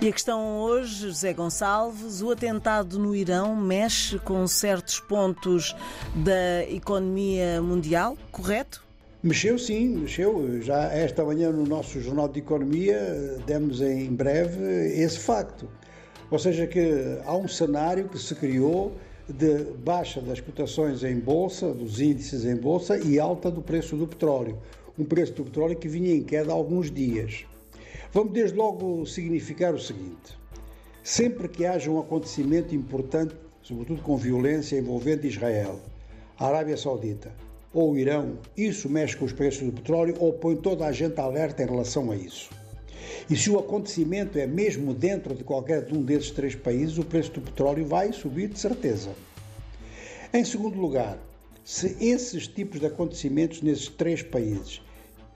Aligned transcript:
E 0.00 0.06
a 0.06 0.12
questão 0.12 0.60
hoje, 0.60 1.08
José 1.08 1.32
Gonçalves, 1.32 2.22
o 2.22 2.30
atentado 2.30 3.00
no 3.00 3.16
Irão 3.16 3.56
mexe 3.56 4.16
com 4.20 4.46
certos 4.46 5.00
pontos 5.00 5.74
da 6.14 6.62
economia 6.70 7.60
mundial, 7.60 8.16
correto? 8.30 8.84
Mexeu 9.20 9.58
sim, 9.58 9.88
mexeu. 9.88 10.62
Já 10.62 10.84
esta 10.92 11.24
manhã 11.24 11.50
no 11.50 11.66
nosso 11.66 12.00
Jornal 12.00 12.28
de 12.28 12.38
Economia 12.38 13.40
demos 13.44 13.80
em 13.80 14.08
breve 14.14 14.62
esse 14.94 15.18
facto. 15.18 15.68
Ou 16.30 16.38
seja, 16.38 16.64
que 16.68 17.18
há 17.26 17.34
um 17.34 17.48
cenário 17.48 18.08
que 18.08 18.18
se 18.20 18.36
criou 18.36 18.92
de 19.28 19.64
baixa 19.84 20.20
das 20.20 20.40
cotações 20.40 21.02
em 21.02 21.18
bolsa, 21.18 21.74
dos 21.74 22.00
índices 22.00 22.44
em 22.44 22.54
bolsa 22.54 22.96
e 22.98 23.18
alta 23.18 23.50
do 23.50 23.60
preço 23.60 23.96
do 23.96 24.06
petróleo. 24.06 24.58
Um 24.96 25.04
preço 25.04 25.32
do 25.32 25.44
petróleo 25.44 25.74
que 25.74 25.88
vinha 25.88 26.14
em 26.14 26.22
queda 26.22 26.52
há 26.52 26.54
alguns 26.54 26.88
dias. 26.88 27.44
Vamos 28.12 28.32
desde 28.32 28.56
logo 28.56 29.04
significar 29.04 29.74
o 29.74 29.78
seguinte: 29.78 30.38
sempre 31.02 31.46
que 31.46 31.66
haja 31.66 31.90
um 31.90 31.98
acontecimento 31.98 32.74
importante, 32.74 33.34
sobretudo 33.62 34.02
com 34.02 34.16
violência 34.16 34.78
envolvendo 34.78 35.26
Israel, 35.26 35.78
a 36.38 36.46
Arábia 36.46 36.76
Saudita 36.76 37.30
ou 37.74 37.92
o 37.92 37.98
Irão, 37.98 38.38
isso 38.56 38.88
mexe 38.88 39.14
com 39.14 39.26
os 39.26 39.32
preços 39.32 39.62
do 39.62 39.72
petróleo 39.72 40.14
ou 40.18 40.32
põe 40.32 40.56
toda 40.56 40.86
a 40.86 40.92
gente 40.92 41.20
alerta 41.20 41.62
em 41.62 41.66
relação 41.66 42.10
a 42.10 42.16
isso. 42.16 42.50
E 43.28 43.36
se 43.36 43.50
o 43.50 43.58
acontecimento 43.58 44.38
é 44.38 44.46
mesmo 44.46 44.94
dentro 44.94 45.34
de 45.34 45.44
qualquer 45.44 45.86
um 45.92 46.02
desses 46.02 46.30
três 46.30 46.54
países, 46.54 46.96
o 46.96 47.04
preço 47.04 47.32
do 47.32 47.42
petróleo 47.42 47.84
vai 47.84 48.10
subir 48.12 48.48
de 48.48 48.58
certeza. 48.58 49.10
Em 50.32 50.44
segundo 50.44 50.80
lugar, 50.80 51.18
se 51.62 51.94
esses 52.00 52.46
tipos 52.46 52.80
de 52.80 52.86
acontecimentos 52.86 53.60
nesses 53.60 53.88
três 53.88 54.22
países 54.22 54.80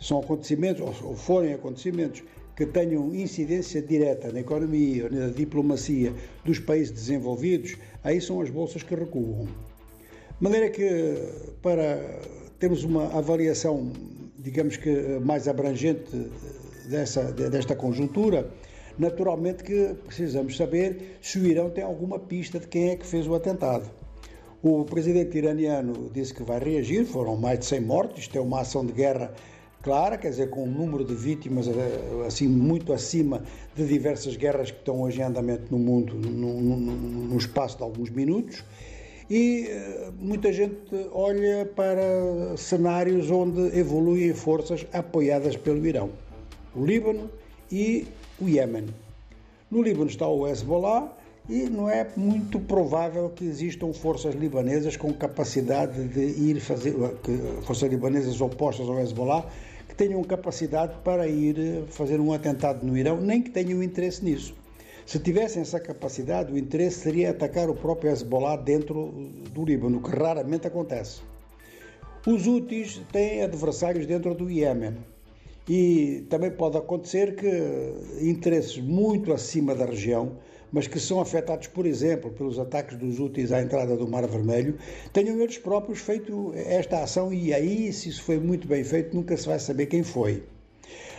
são 0.00 0.18
acontecimentos 0.18 1.02
ou 1.02 1.14
forem 1.14 1.52
acontecimentos 1.52 2.22
que 2.56 2.66
tenham 2.66 3.14
incidência 3.14 3.80
direta 3.80 4.30
na 4.30 4.40
economia 4.40 5.08
na 5.10 5.28
diplomacia 5.28 6.12
dos 6.44 6.58
países 6.58 6.92
desenvolvidos, 6.92 7.76
aí 8.04 8.20
são 8.20 8.40
as 8.40 8.50
bolsas 8.50 8.82
que 8.82 8.94
recuam. 8.94 9.46
De 9.46 10.42
maneira 10.42 10.70
que, 10.70 11.14
para 11.62 12.20
termos 12.58 12.84
uma 12.84 13.06
avaliação, 13.16 13.92
digamos 14.38 14.76
que 14.76 14.90
mais 15.20 15.48
abrangente 15.48 16.30
dessa, 16.88 17.32
desta 17.32 17.74
conjuntura, 17.76 18.50
naturalmente 18.98 19.62
que 19.62 19.94
precisamos 20.06 20.56
saber 20.56 21.18
se 21.20 21.38
o 21.38 21.46
Irão 21.46 21.70
tem 21.70 21.84
alguma 21.84 22.18
pista 22.18 22.58
de 22.58 22.66
quem 22.66 22.90
é 22.90 22.96
que 22.96 23.06
fez 23.06 23.26
o 23.26 23.34
atentado. 23.34 23.90
O 24.62 24.84
presidente 24.84 25.36
iraniano 25.38 26.10
disse 26.12 26.32
que 26.32 26.42
vai 26.42 26.60
reagir, 26.60 27.04
foram 27.04 27.36
mais 27.36 27.58
de 27.58 27.66
100 27.66 27.80
mortos, 27.80 28.20
isto 28.20 28.36
é 28.36 28.40
uma 28.40 28.60
ação 28.60 28.86
de 28.86 28.92
guerra 28.92 29.32
clara, 29.82 30.16
quer 30.16 30.30
dizer, 30.30 30.48
com 30.50 30.64
um 30.64 30.70
número 30.70 31.04
de 31.04 31.14
vítimas 31.14 31.66
eh, 31.66 32.26
assim 32.26 32.46
muito 32.46 32.92
acima 32.92 33.42
de 33.74 33.86
diversas 33.86 34.36
guerras 34.36 34.70
que 34.70 34.78
estão 34.78 35.02
hoje 35.02 35.20
em 35.20 35.24
andamento 35.24 35.64
no 35.70 35.78
mundo 35.78 36.14
no, 36.14 37.36
espaço 37.36 37.76
de 37.76 37.82
alguns 37.82 38.08
minutos. 38.10 38.64
E 39.28 39.66
eh, 39.68 40.10
muita 40.18 40.52
gente 40.52 40.78
olha 41.12 41.66
para 41.74 42.56
cenários 42.56 43.30
onde 43.30 43.76
evoluem 43.76 44.32
forças 44.32 44.86
apoiadas 44.92 45.56
pelo 45.56 45.84
Irão, 45.84 46.10
o 46.74 46.84
Líbano 46.84 47.30
e 47.70 48.06
o 48.40 48.48
Iêmen. 48.48 48.86
No 49.70 49.82
Líbano 49.82 50.08
está 50.08 50.28
o 50.28 50.46
Hezbollah 50.46 51.21
e 51.52 51.68
não 51.68 51.86
é 51.86 52.08
muito 52.16 52.58
provável 52.58 53.28
que 53.28 53.44
existam 53.44 53.92
forças 53.92 54.34
libanesas 54.34 54.96
com 54.96 55.12
capacidade 55.12 56.08
de 56.08 56.20
ir 56.20 56.58
fazer, 56.60 56.94
forças 57.66 57.90
libanesas 57.90 58.40
opostas 58.40 58.88
ao 58.88 58.98
Hezbollah, 58.98 59.44
que 59.86 59.94
tenham 59.94 60.24
capacidade 60.24 60.94
para 61.04 61.28
ir 61.28 61.84
fazer 61.90 62.18
um 62.20 62.32
atentado 62.32 62.86
no 62.86 62.96
Irão, 62.96 63.20
nem 63.20 63.42
que 63.42 63.50
tenham 63.50 63.82
interesse 63.82 64.24
nisso. 64.24 64.54
Se 65.04 65.18
tivessem 65.18 65.60
essa 65.60 65.78
capacidade, 65.78 66.50
o 66.50 66.56
interesse 66.56 67.00
seria 67.00 67.32
atacar 67.32 67.68
o 67.68 67.74
próprio 67.74 68.10
Hezbollah 68.10 68.56
dentro 68.56 69.12
do 69.52 69.62
Líbano, 69.62 70.00
que 70.00 70.08
raramente 70.08 70.66
acontece. 70.66 71.20
Os 72.26 72.46
úteis 72.46 73.02
têm 73.12 73.42
adversários 73.42 74.06
dentro 74.06 74.34
do 74.34 74.50
Iêmen. 74.50 74.96
E 75.68 76.24
também 76.30 76.50
pode 76.50 76.78
acontecer 76.78 77.36
que 77.36 78.26
interesses 78.26 78.78
muito 78.78 79.34
acima 79.34 79.74
da 79.74 79.84
região, 79.84 80.32
mas 80.72 80.86
que 80.86 80.98
são 80.98 81.20
afetados, 81.20 81.66
por 81.68 81.84
exemplo, 81.84 82.30
pelos 82.30 82.58
ataques 82.58 82.96
dos 82.96 83.20
úteis 83.20 83.52
à 83.52 83.60
entrada 83.60 83.96
do 83.96 84.08
Mar 84.08 84.26
Vermelho, 84.26 84.78
tenham 85.12 85.38
eles 85.40 85.58
próprios 85.58 86.00
feito 86.00 86.52
esta 86.56 87.02
ação 87.02 87.32
e 87.32 87.52
aí, 87.52 87.92
se 87.92 88.08
isso 88.08 88.22
foi 88.22 88.38
muito 88.38 88.66
bem 88.66 88.82
feito, 88.82 89.14
nunca 89.14 89.36
se 89.36 89.46
vai 89.46 89.58
saber 89.58 89.86
quem 89.86 90.02
foi. 90.02 90.42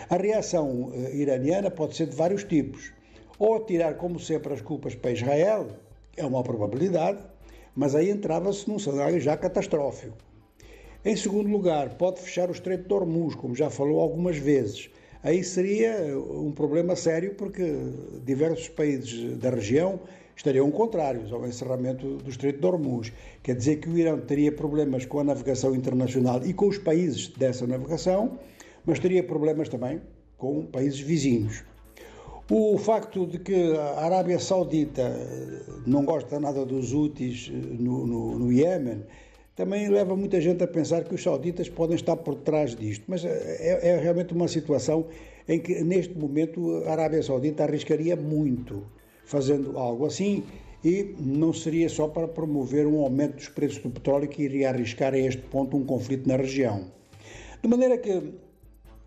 A 0.10 0.18
reação 0.18 0.92
eh, 0.94 1.16
iraniana 1.16 1.70
pode 1.70 1.96
ser 1.96 2.08
de 2.08 2.16
vários 2.16 2.44
tipos. 2.44 2.92
Ou 3.38 3.60
tirar, 3.64 3.96
como 3.96 4.20
sempre, 4.20 4.54
as 4.54 4.62
culpas 4.62 4.96
para 4.96 5.12
Israel, 5.12 5.68
é 6.18 6.26
uma 6.26 6.44
probabilidade, 6.44 7.20
mas 7.76 7.96
aí 7.96 8.10
entrava-se 8.10 8.68
num 8.68 8.80
cenário 8.80 9.20
já 9.20 9.38
catastrófico. 9.38 10.18
Em 11.06 11.16
segundo 11.16 11.50
lugar, 11.50 11.96
pode 11.96 12.22
fechar 12.22 12.50
o 12.50 12.54
Estreito 12.54 12.88
de 12.88 12.94
Hormuz, 12.94 13.36
como 13.36 13.56
já 13.56 13.70
falou 13.70 14.00
algumas 14.00 14.38
vezes. 14.38 14.90
Aí 15.24 15.42
seria 15.42 16.20
um 16.20 16.52
problema 16.52 16.98
sério 16.98 17.34
porque 17.36 17.64
diversos 18.26 18.68
países 18.68 19.38
da 19.38 19.50
região 19.50 20.02
estariam 20.36 20.70
contrários 20.70 21.32
ao 21.32 21.48
encerramento 21.48 22.18
do 22.18 22.30
Estreito 22.30 22.60
de 22.60 22.66
Hormuz. 22.68 23.14
Quer 23.42 23.56
dizer 23.56 23.78
que 23.78 23.90
o 23.90 23.98
Irão 23.98 24.20
teria 24.20 24.52
problemas 24.52 25.06
com 25.06 25.20
a 25.20 25.24
navegação 25.24 25.74
internacional 25.74 26.46
e 26.46 26.54
com 26.54 26.68
os 26.68 26.78
países 26.78 27.30
dessa 27.30 27.66
navegação, 27.66 28.38
mas 28.86 29.00
teria 29.00 29.24
problemas 29.24 29.70
também 29.70 30.02
com 30.38 30.66
países 30.66 31.00
vizinhos. 31.00 31.64
O 32.52 32.78
facto 32.78 33.26
de 33.26 33.40
que 33.40 33.78
a 33.78 34.02
Arábia 34.02 34.38
Saudita 34.38 35.16
não 35.88 36.04
gosta 36.04 36.38
nada 36.38 36.66
dos 36.66 36.92
úteis 36.92 37.50
no, 37.50 38.06
no, 38.06 38.40
no 38.40 38.52
Iêmen 38.52 39.04
também 39.56 39.88
leva 39.88 40.16
muita 40.16 40.42
gente 40.42 40.64
a 40.64 40.68
pensar 40.68 41.04
que 41.04 41.14
os 41.14 41.22
sauditas 41.22 41.70
podem 41.70 41.96
estar 41.96 42.16
por 42.16 42.36
trás 42.36 42.76
disto, 42.76 43.06
mas 43.08 43.24
é, 43.24 43.80
é 43.90 43.98
realmente 43.98 44.34
uma 44.34 44.48
situação 44.48 45.06
em 45.48 45.60
que, 45.60 45.84
neste 45.84 46.18
momento, 46.18 46.84
a 46.86 46.92
Arábia 46.92 47.22
Saudita 47.22 47.64
arriscaria 47.64 48.16
muito 48.16 48.84
fazendo 49.26 49.78
algo 49.78 50.06
assim 50.06 50.44
e 50.84 51.16
não 51.20 51.54
seria 51.54 51.88
só 51.88 52.08
para 52.08 52.28
promover 52.28 52.86
um 52.86 53.00
aumento 53.00 53.36
dos 53.36 53.50
preços 53.50 53.78
do 53.80 53.90
petróleo 53.90 54.28
que 54.28 54.44
iria 54.44 54.70
arriscar 54.70 55.14
a 55.14 55.18
este 55.18 55.42
ponto 55.44 55.78
um 55.78 55.86
conflito 55.86 56.28
na 56.28 56.36
região. 56.36 56.92
De 57.62 57.70
maneira 57.70 57.98
que 57.98 58.34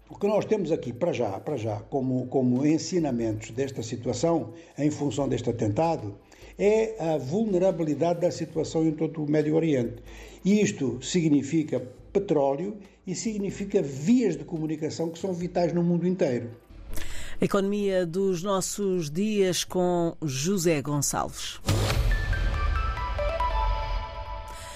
o 0.09 0.17
que 0.17 0.27
nós 0.27 0.45
temos 0.45 0.71
aqui, 0.71 0.93
para 0.93 1.13
já, 1.13 1.39
para 1.41 1.57
já, 1.57 1.81
como, 1.91 2.27
como 2.29 2.65
ensinamentos 2.65 3.51
desta 3.51 3.83
situação, 3.83 4.53
em 4.79 4.91
função 4.91 5.29
deste 5.29 5.51
atentado, 5.51 6.15
é 6.59 6.97
a 6.99 7.19
vulnerabilidade 7.19 8.21
da 8.21 8.31
situação 8.31 8.87
em 8.87 8.93
todo 8.93 9.23
o 9.23 9.31
Médio 9.31 9.55
Oriente. 9.55 9.97
E 10.45 10.61
isto 10.61 10.99
significa 11.03 11.83
petróleo 12.13 12.77
e 13.07 13.15
significa 13.15 13.83
vias 13.83 14.37
de 14.37 14.45
comunicação 14.45 15.11
que 15.11 15.19
são 15.19 15.33
vitais 15.33 15.73
no 15.73 15.83
mundo 15.83 16.07
inteiro. 16.07 16.51
Economia 17.41 18.07
dos 18.07 18.43
nossos 18.43 19.11
dias 19.11 19.63
com 19.63 20.17
José 20.23 20.81
Gonçalves. 20.81 21.61